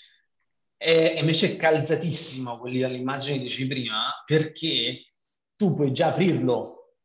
[0.76, 5.06] è, invece calzatissimo quelli dall'immagine che dicevi prima, perché
[5.56, 6.96] tu puoi già aprirlo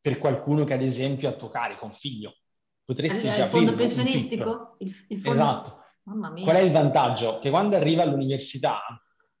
[0.00, 2.36] per qualcuno che ad esempio ha tuo carico, un figlio.
[2.84, 4.76] Potresti il, già il fondo pensionistico?
[4.78, 5.40] Il, il fondo...
[5.40, 7.38] Esatto Qual è il vantaggio?
[7.38, 8.80] Che quando arriva all'università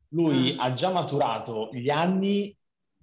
[0.08, 0.64] lui ah.
[0.64, 2.56] ha già maturato gli anni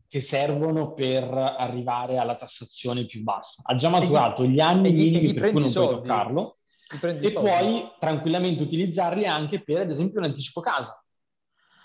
[0.08, 3.62] che servono per arrivare alla tassazione più bassa.
[3.66, 6.58] Ha già maturato gli, gli anni gli, minimi per cui non puoi toccarlo
[7.22, 11.00] e puoi tranquillamente utilizzarli anche per, ad esempio, un anticipo casa.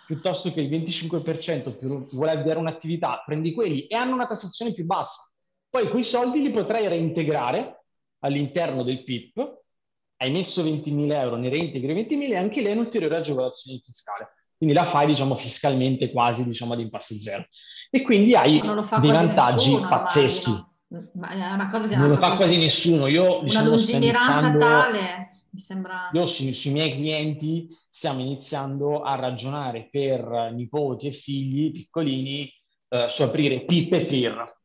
[0.07, 4.87] Piuttosto che il 25% più vuole avviare un'attività, prendi quelli e hanno una tassazione più
[4.87, 5.23] bassa.
[5.69, 7.85] Poi quei soldi li potrai reintegrare
[8.21, 9.64] all'interno del PIP
[10.17, 14.35] hai messo 20.000 euro, ne reintegri 20.000 e anche lei è un'ulteriore agevolazione fiscale.
[14.57, 17.47] Quindi la fai, diciamo, fiscalmente quasi, diciamo, ad impatto zero.
[17.91, 20.51] E quindi hai dei vantaggi nessuno, pazzeschi.
[21.15, 23.07] Ma è una cosa che non lo fa quasi nessuno.
[23.09, 26.11] Io, diciamo, una lungimiranza tale, mi sembra...
[26.13, 32.51] Io sui, sui miei clienti stiamo iniziando a ragionare per nipoti e figli piccolini
[32.89, 34.63] eh, su aprire PIP e PIR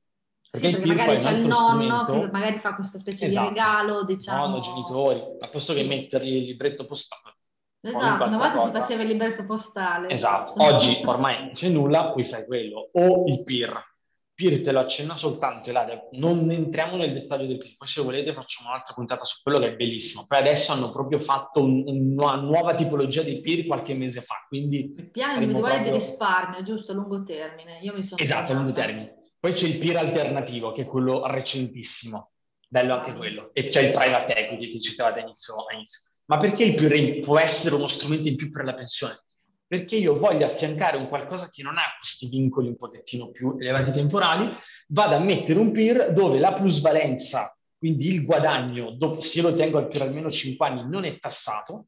[0.49, 2.19] perché, sì, perché magari c'è il nonno strumento...
[2.25, 3.43] che magari fa questa specie esatto.
[3.43, 4.47] di regalo, diciamo...
[4.47, 7.35] Nonno, genitori, ma posto che mettergli il libretto postale.
[7.81, 8.65] Esatto, una volta cosa.
[8.65, 10.09] si faceva il libretto postale.
[10.09, 12.89] Esatto, oggi ormai non c'è nulla, poi fai quello.
[12.93, 13.87] O il PIR.
[14.33, 16.01] PIR te lo accenna soltanto, Eladia.
[16.13, 19.67] non entriamo nel dettaglio del PIR, poi se volete facciamo un'altra puntata su quello che
[19.67, 20.25] è bellissimo.
[20.27, 24.95] Poi adesso hanno proprio fatto un, una nuova tipologia di PIR qualche mese fa, quindi...
[24.97, 25.91] Il piano individuale proprio...
[25.91, 27.79] di risparmio, giusto, a lungo termine.
[27.81, 31.25] Io mi sono esatto, a lungo termine poi c'è il peer alternativo, che è quello
[31.25, 32.31] recentissimo,
[32.67, 33.51] bello anche quello.
[33.53, 36.01] E c'è il private equity che citavate inizio, inizio.
[36.25, 39.23] Ma perché il peer può essere uno strumento in più per la pensione?
[39.65, 43.91] Perché io voglio affiancare un qualcosa che non ha questi vincoli un pochettino più elevati
[43.91, 44.51] temporali,
[44.87, 49.55] vado a mettere un peer dove la plusvalenza, quindi il guadagno, dopo, se io lo
[49.55, 51.85] tengo per almeno 5 anni, non è tassato,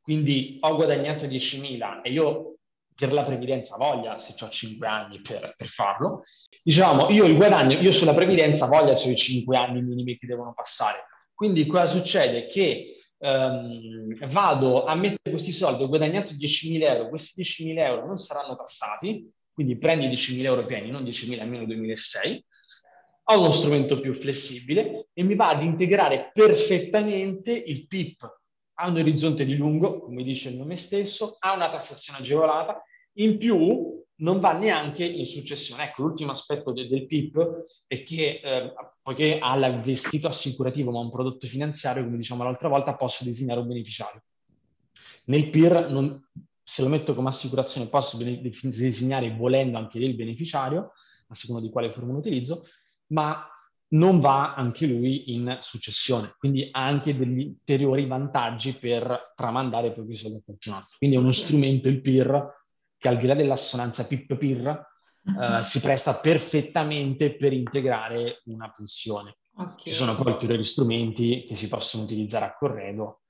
[0.00, 2.57] quindi ho guadagnato 10.000 e io
[2.98, 6.24] per la previdenza voglia, se ho 5 anni per, per, farlo.
[6.64, 11.04] Dicevamo, io il guadagno, io sulla previdenza voglia sui 5 anni minimi che devono passare.
[11.32, 12.48] Quindi cosa succede?
[12.48, 18.16] Che um, vado a mettere questi soldi, ho guadagnato 10.000 euro, questi 10.000 euro non
[18.16, 22.44] saranno tassati, quindi prendi 10.000 euro pieni, non 10.000 almeno 2006,
[23.30, 28.37] ho uno strumento più flessibile e mi va ad integrare perfettamente il PIP
[28.80, 32.82] ha un orizzonte di lungo, come dice il nome stesso, ha una tassazione agevolata
[33.14, 35.84] in più non va neanche in successione.
[35.84, 41.10] Ecco, l'ultimo aspetto de- del PIP è che, eh, poiché ha l'investito assicurativo ma un
[41.10, 44.22] prodotto finanziario, come diciamo l'altra volta, posso disegnare un beneficiario.
[45.24, 46.28] Nel PIR, non,
[46.62, 50.92] se lo metto come assicurazione, posso disegnare volendo anche il beneficiario,
[51.28, 52.66] a seconda di quale forma utilizzo,
[53.08, 53.46] ma
[53.90, 60.16] non va anche lui in successione, quindi ha anche degli ulteriori vantaggi per tramandare proprio
[60.16, 60.96] soldi a qualcun altro.
[60.98, 62.56] Quindi è uno strumento, il PIR,
[62.98, 64.86] che al di là dell'assonanza PIP-PIR
[65.40, 69.38] eh, si presta perfettamente per integrare una pensione.
[69.56, 69.76] Okay.
[69.76, 73.22] Ci sono poi ulteriori strumenti che si possono utilizzare a corredo.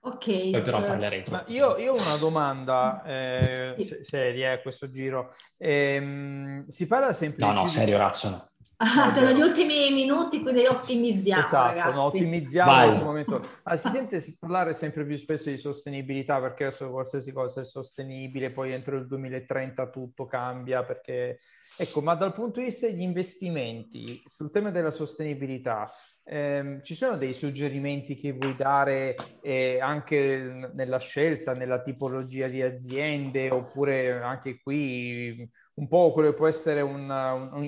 [0.00, 0.50] Ok.
[0.50, 1.24] Poi però parlerei.
[1.28, 3.98] Ma io, io, ho una domanda eh, sì.
[4.02, 5.30] seria a questo giro.
[5.56, 7.56] Eh, si parla sempre no, di...
[7.56, 8.52] No, no, serio, razzo no.
[8.76, 11.40] Ah, sono gli ultimi minuti, quindi ottimizziamo.
[11.40, 12.80] Esatto, no, ottimizziamo Vai.
[12.80, 13.40] in questo momento.
[13.62, 18.50] Ah, si sente parlare sempre più spesso di sostenibilità perché adesso qualsiasi cosa è sostenibile,
[18.50, 21.38] poi entro il 2030 tutto cambia perché...
[21.76, 25.92] Ecco, ma dal punto di vista degli investimenti sul tema della sostenibilità,
[26.24, 32.62] eh, ci sono dei suggerimenti che vuoi dare eh, anche nella scelta, nella tipologia di
[32.62, 37.64] aziende, oppure anche qui un po' quello che può essere una, un,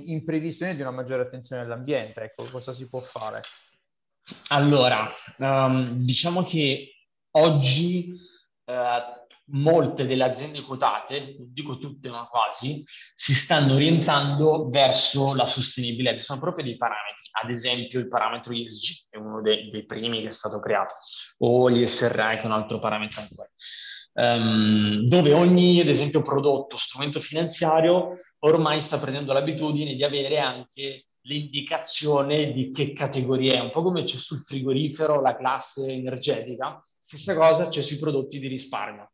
[0.75, 2.23] di una maggiore attenzione all'ambiente?
[2.23, 3.42] Ecco, cosa si può fare?
[4.49, 6.92] Allora, um, diciamo che
[7.33, 8.19] oggi
[8.64, 15.47] uh, molte delle aziende quotate, non dico tutte ma quasi, si stanno orientando verso la
[15.47, 16.19] sostenibilità.
[16.19, 20.29] Sono proprio dei parametri ad esempio il parametro ESG, è uno dei, dei primi che
[20.29, 20.95] è stato creato,
[21.39, 23.49] o gli SRI, che è un altro parametro ancora,
[24.15, 31.05] um, dove ogni, ad esempio, prodotto, strumento finanziario ormai sta prendendo l'abitudine di avere anche
[31.23, 37.35] l'indicazione di che categoria è, un po' come c'è sul frigorifero la classe energetica, stessa
[37.35, 39.11] cosa c'è sui prodotti di risparmio.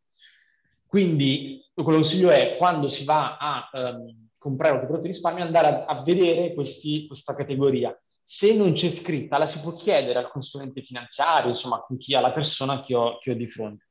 [0.92, 5.68] Quindi il consiglio è quando si va a um, comprare un prodotto di risparmio andare
[5.68, 10.28] a, a vedere questi, questa categoria se non c'è scritta, la si può chiedere al
[10.28, 13.86] consulente finanziario, insomma, con chi ha la persona che ho, che ho di fronte.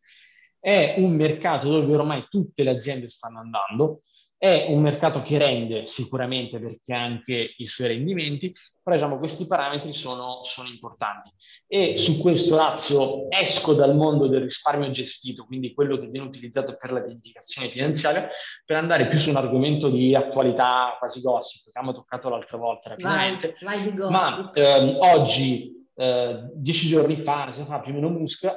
[0.60, 4.02] È un mercato dove ormai tutte le aziende stanno andando,
[4.42, 8.52] è un mercato che rende sicuramente perché ha anche i suoi rendimenti,
[8.82, 11.30] però diciamo questi parametri sono, sono importanti.
[11.68, 16.76] E su questo Lazio esco dal mondo del risparmio gestito, quindi quello che viene utilizzato
[16.76, 18.30] per la pianificazione finanziaria,
[18.66, 22.90] per andare più su un argomento di attualità quasi gossip, che abbiamo toccato l'altra volta
[22.90, 23.56] rapidamente.
[23.62, 28.46] Vai, vai Ma ehm, oggi, eh, dieci giorni fa, se fa più o meno Musk,
[28.46, 28.56] ha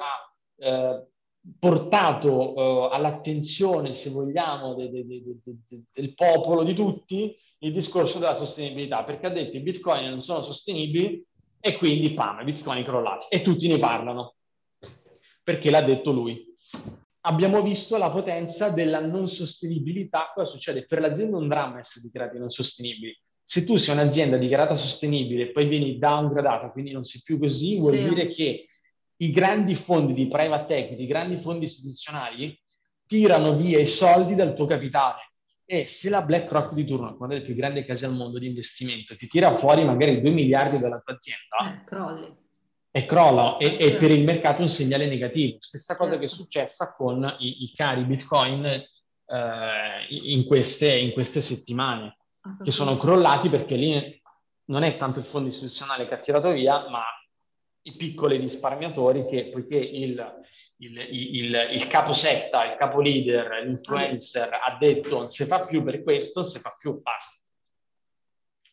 [0.56, 1.08] eh,
[1.58, 5.22] portato uh, all'attenzione, se vogliamo, de, de, de,
[5.92, 10.42] del popolo, di tutti, il discorso della sostenibilità, perché ha detto i bitcoin non sono
[10.42, 11.24] sostenibili
[11.60, 13.26] e quindi pam, i bitcoin crollati.
[13.28, 14.34] E tutti ne parlano,
[15.42, 16.52] perché l'ha detto lui.
[17.26, 20.30] Abbiamo visto la potenza della non sostenibilità.
[20.34, 20.84] Cosa succede?
[20.84, 23.18] Per l'azienda un dramma essere dichiarati non sostenibili.
[23.42, 27.78] Se tu sei un'azienda dichiarata sostenibile e poi vieni downgradata, quindi non sei più così,
[27.78, 28.08] vuol sì.
[28.08, 28.66] dire che
[29.24, 32.58] i grandi fondi di private equity, i grandi fondi istituzionali
[33.06, 35.32] tirano via i soldi dal tuo capitale.
[35.66, 39.16] E se la BlackRock di turno, una delle più grandi case al mondo di investimento,
[39.16, 42.42] ti tira fuori magari 2 miliardi dalla tua azienda, eh, crolli.
[42.90, 45.56] E crolla, e, e, per il mercato un segnale negativo.
[45.58, 46.42] Stessa cosa che è certo.
[46.44, 52.18] successa con i, i cari Bitcoin eh, in, queste, in, queste, settimane,
[52.62, 54.22] che sono crollati perché lì
[54.66, 57.02] non è tanto il fondo istituzionale che ha tirato via, ma
[57.86, 60.42] i piccoli risparmiatori che poiché il,
[60.78, 65.82] il, il, il capo setta, il capo leader, l'influencer ha detto non si fa più
[65.82, 67.38] per questo, non si fa più, basta.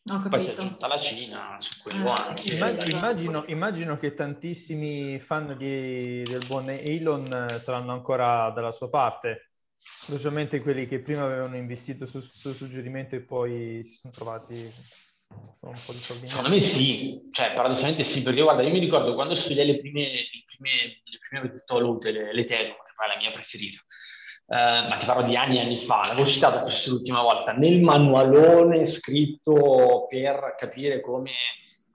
[0.04, 2.54] Poi si è aggiunta la Cina su quello ah, anche.
[2.54, 9.52] Immagino, immagino, immagino, che tantissimi fan di, del buon Elon saranno ancora dalla sua parte,
[9.78, 14.74] specialmente quelli che prima avevano investito sul suo suggerimento e poi si sono trovati
[15.62, 16.28] un po' di soldi.
[16.28, 20.02] Secondo me sì, cioè paradossalmente sì, perché guarda, io mi ricordo quando studiai le prime,
[20.02, 23.80] le prime, le prime criptovalute, l'Ethereum, che poi è la mia preferita,
[24.48, 27.80] Uh, ma ti parlo di anni e anni fa, l'avevo citata forse l'ultima volta, nel
[27.80, 31.32] manualone scritto per capire come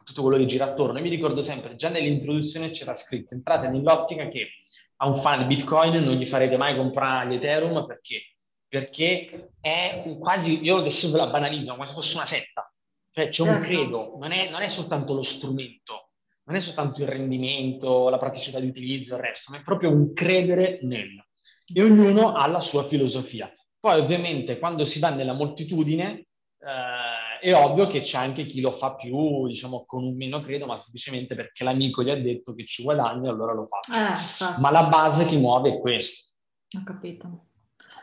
[0.02, 0.96] tutto quello che gira attorno.
[0.96, 4.48] Io mi ricordo sempre, già nell'introduzione c'era scritto, entrate nell'ottica che
[4.96, 8.36] a un fan di Bitcoin non gli farete mai comprare gli Ethereum perché?
[8.66, 12.72] Perché è quasi, io adesso ve la banalizzo, quasi fosse una setta.
[13.16, 13.66] Cioè c'è un certo.
[13.66, 16.10] credo, non è, non è soltanto lo strumento,
[16.44, 20.12] non è soltanto il rendimento, la praticità di utilizzo, il resto, ma è proprio un
[20.12, 21.24] credere nel.
[21.72, 23.50] E ognuno ha la sua filosofia.
[23.80, 26.26] Poi ovviamente quando si va nella moltitudine
[26.58, 30.66] eh, è ovvio che c'è anche chi lo fa più, diciamo, con un meno credo,
[30.66, 33.78] ma semplicemente perché l'amico gli ha detto che ci guadagna, allora lo fa.
[33.96, 36.32] Eh, ma la base che muove è questo.
[36.78, 37.45] Ho capito.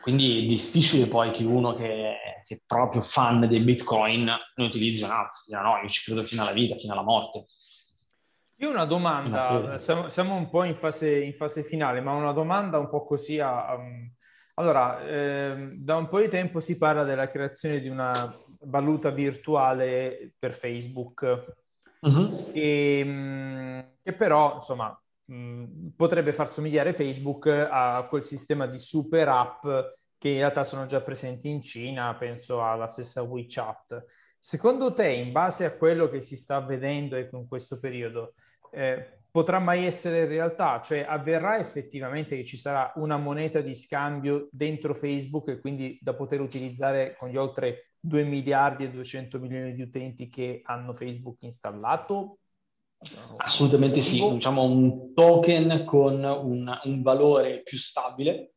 [0.03, 5.01] Quindi è difficile poi che uno che, che è proprio fan dei bitcoin ne utilizzi
[5.01, 5.39] un altro.
[5.61, 7.45] No, io ci credo fino alla vita, fino alla morte.
[8.57, 12.79] Io una domanda, siamo, siamo, un po' in fase, in fase, finale, ma una domanda
[12.79, 13.75] un po' così a...
[13.75, 14.13] Um,
[14.55, 20.33] allora, eh, da un po' di tempo si parla della creazione di una valuta virtuale
[20.37, 21.55] per Facebook,
[22.01, 22.51] uh-huh.
[22.51, 25.01] che, mm, che, però, insomma,
[25.95, 29.65] Potrebbe far somigliare Facebook a quel sistema di super app
[30.17, 34.05] che in realtà sono già presenti in Cina, penso alla stessa WeChat.
[34.39, 38.33] Secondo te, in base a quello che si sta vedendo in questo periodo,
[38.71, 44.47] eh, potrà mai essere realtà, cioè avverrà effettivamente che ci sarà una moneta di scambio
[44.51, 49.73] dentro Facebook e quindi da poter utilizzare con gli oltre 2 miliardi e 200 milioni
[49.73, 52.39] di utenti che hanno Facebook installato?
[53.37, 58.53] Assolutamente sì, diciamo un token con un, un valore più stabile,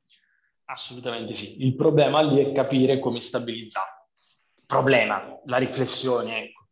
[0.66, 1.64] assolutamente sì.
[1.64, 4.08] Il problema lì è capire come stabilizzare.
[4.66, 6.68] Problema, la riflessione, ecco.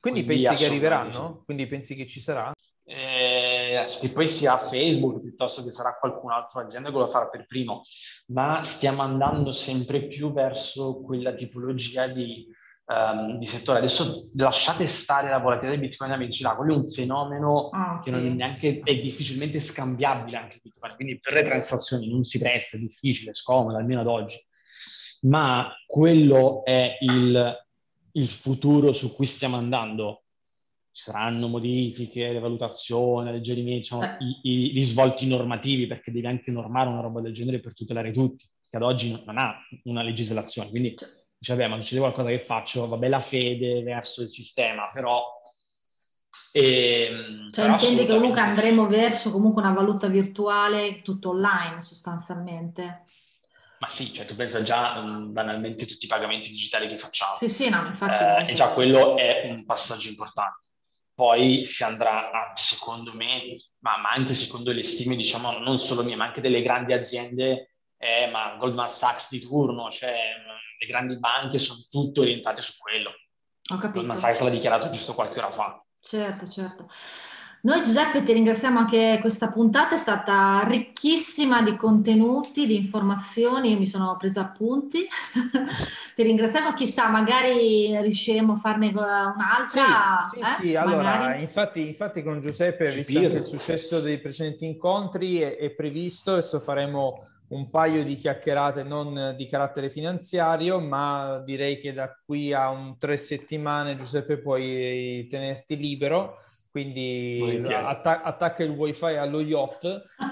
[0.00, 1.36] Quindi, Quindi pensi che arriveranno?
[1.38, 1.44] Sì.
[1.44, 2.52] Quindi pensi che ci sarà?
[2.86, 7.46] Eh, che poi sia Facebook piuttosto che sarà qualcun altro azienda che lo farà per
[7.46, 7.82] primo,
[8.26, 12.46] ma stiamo andando sempre più verso quella tipologia di
[12.86, 13.78] um, di settore.
[13.78, 18.00] Adesso lasciate stare la volatilità del Bitcoin da amici là, quello è un fenomeno ah,
[18.02, 22.38] che non è neanche, è difficilmente scambiabile anche Bitcoin, quindi per le transazioni non si
[22.38, 24.42] presta, è difficile, scomodo, almeno ad oggi.
[25.22, 27.66] Ma quello è il,
[28.12, 30.20] il futuro su cui stiamo andando.
[30.94, 34.16] Ci saranno modifiche, le valutazioni, alleggerimenti, sono eh.
[34.20, 38.12] i, i, gli svolti normativi, perché devi anche normare una roba del genere per tutelare
[38.12, 40.68] tutti, che ad oggi non ha una legislazione.
[40.68, 41.08] Quindi cioè,
[41.44, 45.22] dice, vabbè, ma succede qualcosa che faccio, vabbè, la fede verso il sistema, però...
[46.52, 53.04] Ehm, cioè però intendi che comunque andremo verso comunque una valuta virtuale tutto online sostanzialmente?
[53.78, 57.34] Ma sì, cioè tu pensa già um, banalmente tutti i pagamenti digitali che facciamo.
[57.34, 58.46] Sì, sì, no, infatti.
[58.48, 60.66] Eh, e già quello è un passaggio importante.
[61.12, 66.02] Poi si andrà, a, secondo me, ma, ma, anche secondo le stime, diciamo, non solo
[66.02, 70.12] mie, ma anche delle grandi aziende, eh, ma Goldman Sachs di turno, cioè
[70.84, 73.10] le grandi banche sono tutte orientate su quello.
[73.10, 74.00] Ho capito.
[74.00, 75.82] Goldman Sachs l'ha dichiarato giusto qualche ora fa.
[76.00, 76.90] Certo, certo.
[77.62, 83.78] Noi Giuseppe ti ringraziamo anche questa puntata, è stata ricchissima di contenuti, di informazioni, io
[83.78, 85.06] mi sono presa appunti.
[86.14, 90.20] ti ringraziamo, chissà, magari riusciremo a farne un'altra.
[90.30, 90.62] Sì, sì, eh?
[90.62, 90.76] sì.
[90.76, 96.32] allora, infatti, infatti, con Giuseppe, visto anche il successo dei precedenti incontri, è, è previsto,
[96.32, 102.52] adesso faremo un paio di chiacchierate non di carattere finanziario, ma direi che da qui
[102.52, 106.38] a un tre settimane Giuseppe puoi tenerti libero
[106.74, 109.84] quindi atta- attacca il wifi allo yacht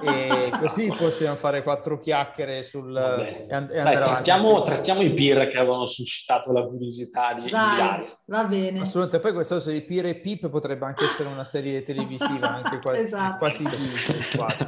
[0.05, 5.49] e così possiamo fare quattro chiacchiere sul e, and- e Dai, trattiamo, trattiamo, i peer
[5.49, 8.81] che avevano suscitato la curiosità di Dai, va bene.
[8.81, 9.21] Assolutamente.
[9.21, 13.05] Poi questa cosa di peer e pip potrebbe anche essere una serie televisiva anche quasi,
[13.05, 13.39] esatto.
[13.39, 13.63] quasi,
[14.37, 14.67] quasi.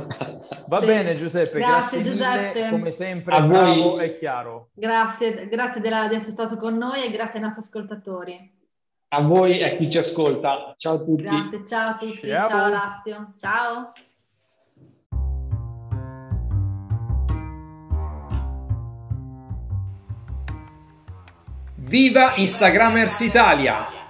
[0.68, 2.58] va bene, bene Giuseppe grazie, grazie Giuseppe.
[2.60, 4.04] Mille, come sempre a bravo voi.
[4.04, 4.68] e chiaro.
[4.74, 8.62] Grazie, grazie della, di essere stato con noi e grazie ai nostri ascoltatori
[9.14, 10.74] a voi e a chi ci ascolta.
[10.76, 11.22] Ciao a tutti.
[11.22, 12.28] Grazie, ciao a tutti.
[12.28, 13.32] Ciao, ciao Orazio.
[13.38, 13.92] Ciao.
[21.76, 24.03] Viva Instagramers Italia!